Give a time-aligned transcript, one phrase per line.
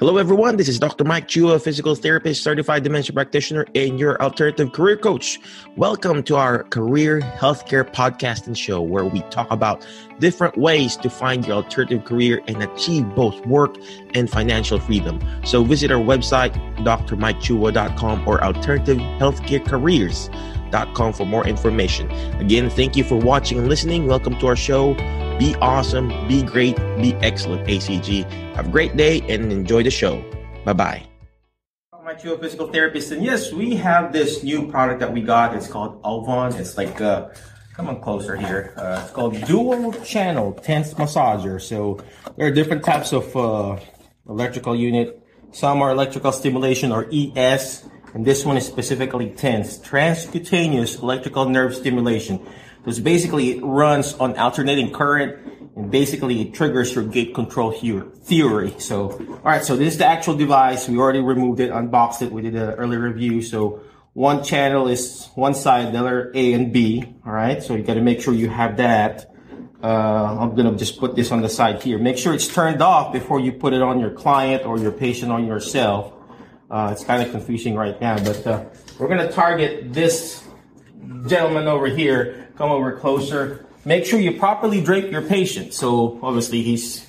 [0.00, 0.56] Hello, everyone.
[0.56, 1.04] This is Dr.
[1.04, 5.38] Mike Chua, physical therapist, certified dementia practitioner, and your alternative career coach.
[5.76, 9.86] Welcome to our career healthcare podcast and show where we talk about
[10.18, 13.76] different ways to find your alternative career and achieve both work
[14.14, 15.20] and financial freedom.
[15.44, 22.10] So visit our website, drmikechua.com or alternativehealthcarecareers.com for more information.
[22.40, 24.08] Again, thank you for watching and listening.
[24.08, 24.96] Welcome to our show.
[25.38, 28.22] Be awesome, be great, be excellent, ACG.
[28.54, 30.22] Have a great day and enjoy the show.
[30.64, 31.02] Bye bye.
[32.04, 35.56] My Chua physical therapist, and yes, we have this new product that we got.
[35.56, 36.54] It's called AUVON.
[36.60, 37.30] It's like, uh,
[37.74, 38.74] come on closer here.
[38.76, 41.60] Uh, it's called Dual Channel TENS Massager.
[41.60, 41.98] So
[42.36, 43.80] there are different types of uh,
[44.28, 45.20] electrical unit.
[45.50, 51.74] Some are electrical stimulation or ES, and this one is specifically TENS, transcutaneous electrical nerve
[51.74, 52.38] stimulation.
[52.84, 58.02] Because basically it runs on alternating current and basically it triggers your gate control here
[58.24, 58.74] theory.
[58.78, 60.86] So, all right, so this is the actual device.
[60.86, 62.30] We already removed it, unboxed it.
[62.30, 63.40] We did an early review.
[63.40, 63.80] So
[64.12, 67.04] one channel is one side, the other A and B.
[67.24, 69.30] All right, so you got to make sure you have that.
[69.82, 71.98] Uh, I'm gonna just put this on the side here.
[71.98, 75.32] Make sure it's turned off before you put it on your client or your patient
[75.32, 76.12] on yourself.
[76.70, 78.64] Uh, it's kind of confusing right now, but uh,
[78.98, 80.42] we're gonna target this
[81.26, 83.66] gentleman over here come over closer.
[83.84, 85.74] Make sure you properly drape your patient.
[85.74, 87.06] So obviously he's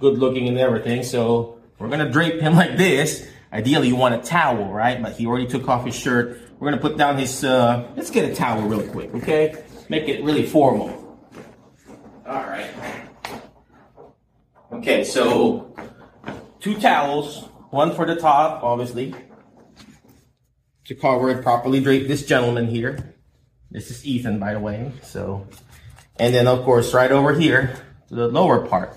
[0.00, 1.02] good looking and everything.
[1.02, 3.26] So we're gonna drape him like this.
[3.52, 5.00] Ideally you want a towel, right?
[5.00, 6.40] But he already took off his shirt.
[6.58, 9.62] We're gonna put down his, uh, let's get a towel real quick, okay?
[9.88, 10.90] Make it really formal.
[12.26, 12.70] All right.
[14.70, 15.74] Okay, so
[16.60, 19.14] two towels, one for the top, obviously,
[20.84, 23.14] to cover it properly drape this gentleman here.
[23.70, 24.92] This is Ethan, by the way.
[25.02, 25.46] So,
[26.18, 28.96] and then of course, right over here the lower part,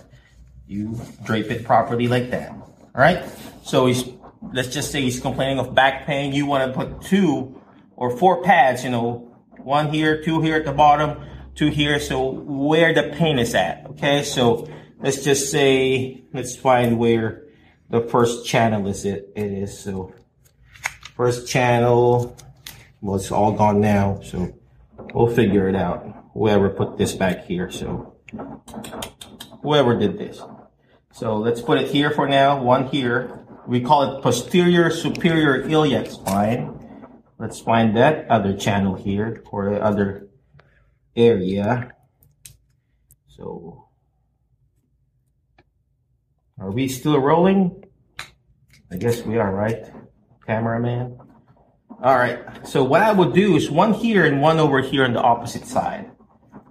[0.68, 2.52] you drape it properly like that.
[2.52, 3.24] All right.
[3.64, 4.06] So he's,
[4.54, 6.34] let's just say he's complaining of back pain.
[6.34, 7.62] You want to put two
[7.96, 11.24] or four pads, you know, one here, two here at the bottom,
[11.56, 12.00] two here.
[12.00, 13.86] So where the pain is at.
[13.92, 14.24] Okay.
[14.24, 17.44] So let's just say, let's find where
[17.90, 19.78] the first channel is it, it is.
[19.78, 20.14] So
[21.16, 22.38] first channel,
[23.02, 24.22] well, it's all gone now.
[24.24, 24.54] So
[25.14, 26.30] We'll figure it out.
[26.34, 28.16] Whoever put this back here, so
[29.62, 30.42] whoever did this.
[31.14, 33.46] So let's put it here for now, one here.
[33.68, 36.78] We call it posterior superior iliac spine.
[37.38, 40.30] Let's find that other channel here or the other
[41.16, 41.92] area.
[43.28, 43.88] So
[46.60, 47.84] are we still rolling?
[48.92, 49.92] I guess we are, right?
[50.46, 51.18] Cameraman.
[52.04, 52.68] All right.
[52.68, 55.68] So what I would do is one here and one over here on the opposite
[55.68, 56.10] side.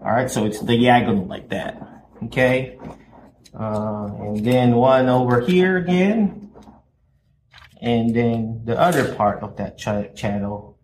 [0.01, 0.29] All right.
[0.29, 1.81] So it's diagonal like that.
[2.25, 2.79] Okay.
[3.55, 6.51] Uh, and then one over here again.
[7.81, 10.79] And then the other part of that ch channel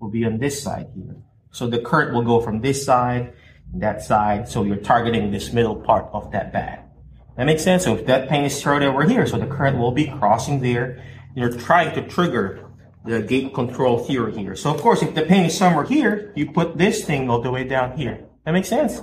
[0.00, 1.16] will be on this side here.
[1.50, 3.32] So the current will go from this side,
[3.72, 4.48] and that side.
[4.48, 6.80] So you're targeting this middle part of that bag.
[7.36, 7.84] That makes sense.
[7.84, 11.02] So if that pain is thrown over here, so the current will be crossing there.
[11.34, 12.67] You're trying to trigger
[13.08, 14.54] the gate control theory here.
[14.54, 17.50] So of course, if the pain is somewhere here, you put this thing all the
[17.50, 18.26] way down here.
[18.44, 19.00] That makes sense.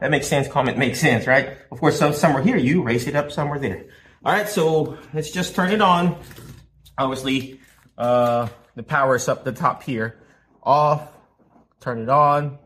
[0.00, 0.48] That makes sense.
[0.48, 1.56] Comment makes sense, right?
[1.70, 3.86] Of course, some, somewhere here, you raise it up somewhere there.
[4.24, 6.18] All right, so let's just turn it on.
[6.98, 7.60] Obviously,
[7.96, 10.18] uh, the power is up the top here.
[10.62, 11.08] Off,
[11.80, 12.58] turn it on.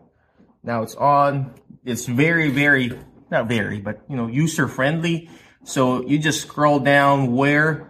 [0.63, 1.55] Now it's on.
[1.85, 2.99] It's very, very,
[3.31, 5.29] not very, but you know, user friendly.
[5.65, 7.90] So you just scroll down where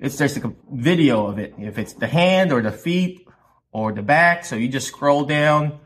[0.00, 1.54] it's just like a video of it.
[1.58, 3.26] If it's the hand or the feet
[3.70, 5.78] or the back, so you just scroll down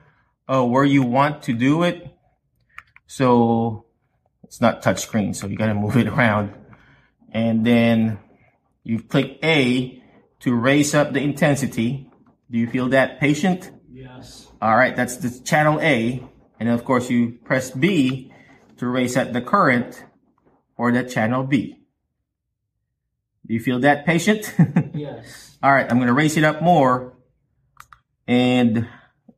[0.49, 2.09] uh, where you want to do it.
[3.07, 3.87] So
[4.45, 6.55] it's not touch screen, so you got to move it around.
[7.33, 8.21] And then
[8.85, 10.01] you click A
[10.41, 12.09] to raise up the intensity.
[12.51, 13.73] Do you feel that patient?
[13.91, 14.47] Yes.
[14.63, 16.23] All right, that's the channel A.
[16.61, 18.33] And then of course you press B
[18.77, 20.05] to raise up the current
[20.77, 21.84] for the channel B.
[23.47, 24.55] Do you feel that patient?
[24.95, 25.57] yes.
[25.63, 27.15] All right, I'm going to raise it up more.
[28.27, 28.89] And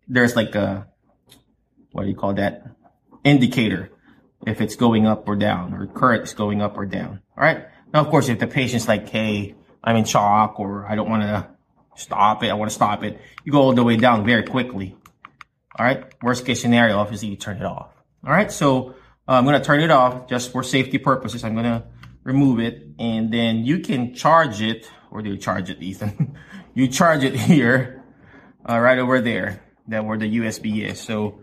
[0.06, 0.87] there's like a,
[1.93, 2.64] what do you call that?
[3.25, 3.91] Indicator.
[4.47, 7.20] If it's going up or down or current is going up or down.
[7.37, 7.67] All right.
[7.93, 11.23] Now, of course, if the patient's like, hey, I'm in shock or I don't want
[11.23, 11.49] to
[11.97, 12.50] stop it.
[12.50, 13.20] I want to stop it.
[13.44, 14.97] You go all the way down very quickly.
[15.76, 16.05] All right.
[16.23, 17.91] Worst case scenario, obviously you turn it off.
[18.25, 18.53] All right.
[18.53, 18.91] So
[19.29, 21.43] uh, I'm going to turn it off just for safety purposes.
[21.43, 21.85] I'm going to
[22.26, 24.90] remove it, and then you can charge it.
[25.11, 26.37] Where do you charge it, Ethan?
[26.75, 28.02] you charge it here,
[28.69, 31.00] uh, right over there, that where the USB is.
[31.00, 31.40] So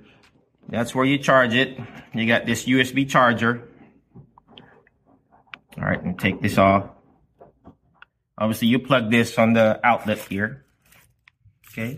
[0.68, 1.80] that's where you charge it.
[2.14, 3.70] You got this USB charger.
[5.78, 6.90] All right, and take this off.
[8.38, 10.66] Obviously, you plug this on the outlet here.
[11.72, 11.98] Okay.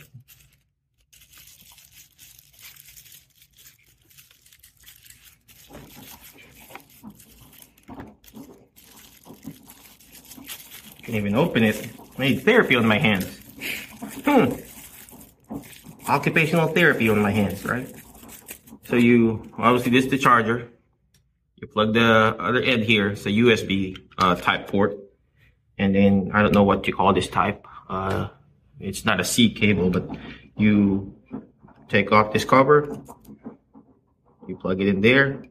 [11.05, 11.87] Can't even open it.
[12.17, 13.39] I need therapy on my hands.
[14.25, 14.53] Hmm.
[16.07, 17.87] Occupational therapy on my hands, right?
[18.85, 20.67] So you, obviously this is the charger.
[21.57, 23.09] You plug the other end here.
[23.09, 24.97] It's a USB uh, type port.
[25.77, 27.67] And then I don't know what you call this type.
[27.87, 28.29] Uh,
[28.79, 30.09] it's not a C cable, but
[30.57, 31.15] you
[31.87, 32.97] take off this cover.
[34.47, 35.43] You plug it in there.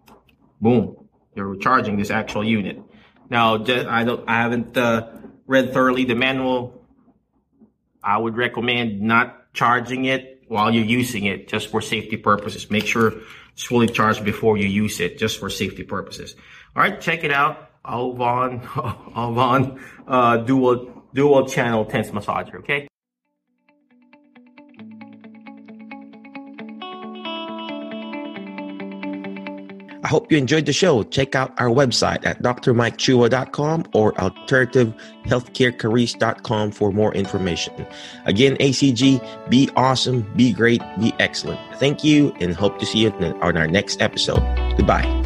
[0.60, 0.96] Boom.
[1.36, 2.82] You're charging this actual unit.
[3.30, 5.08] Now, I don't, I haven't uh,
[5.46, 6.84] read thoroughly the manual,
[8.02, 12.70] I would recommend not charging it while you're using it just for safety purposes.
[12.70, 13.14] Make sure
[13.52, 16.34] it's fully charged before you use it just for safety purposes.
[16.76, 17.70] All right, check it out.
[17.84, 22.56] AUVON, AUVON, uh, dual, dual channel TENS massager.
[22.56, 22.88] Okay.
[30.04, 31.02] I hope you enjoyed the show.
[31.02, 37.86] Check out our website at drmikechua.com or alternativehealthcarecareers.com for more information.
[38.26, 41.58] Again, ACG, be awesome, be great, be excellent.
[41.78, 44.42] Thank you, and hope to see you on our next episode.
[44.76, 45.23] Goodbye.